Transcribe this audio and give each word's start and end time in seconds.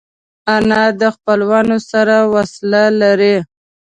انا 0.55 0.83
د 1.01 1.03
خپلوانو 1.15 1.77
سره 1.91 2.15
وصله 2.33 2.83
لري 3.01 3.35